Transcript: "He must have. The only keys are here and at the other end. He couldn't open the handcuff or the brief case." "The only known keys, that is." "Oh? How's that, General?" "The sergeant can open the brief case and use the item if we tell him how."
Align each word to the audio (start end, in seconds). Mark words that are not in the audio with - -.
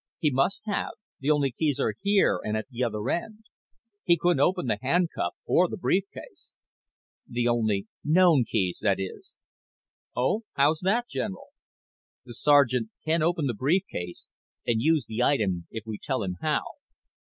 "He 0.17 0.31
must 0.31 0.63
have. 0.65 0.93
The 1.19 1.29
only 1.29 1.51
keys 1.51 1.79
are 1.79 1.93
here 2.01 2.39
and 2.43 2.57
at 2.57 2.67
the 2.71 2.83
other 2.83 3.07
end. 3.11 3.45
He 4.03 4.17
couldn't 4.17 4.39
open 4.39 4.65
the 4.65 4.79
handcuff 4.81 5.35
or 5.45 5.67
the 5.69 5.77
brief 5.77 6.05
case." 6.11 6.53
"The 7.29 7.47
only 7.47 7.85
known 8.03 8.43
keys, 8.45 8.79
that 8.81 8.99
is." 8.99 9.35
"Oh? 10.15 10.41
How's 10.53 10.79
that, 10.79 11.07
General?" 11.07 11.49
"The 12.25 12.33
sergeant 12.33 12.89
can 13.05 13.21
open 13.21 13.45
the 13.45 13.53
brief 13.53 13.83
case 13.91 14.25
and 14.65 14.81
use 14.81 15.05
the 15.05 15.21
item 15.21 15.67
if 15.69 15.83
we 15.85 15.99
tell 15.99 16.23
him 16.23 16.37
how." 16.41 16.63